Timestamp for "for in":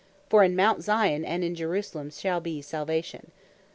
0.31-0.55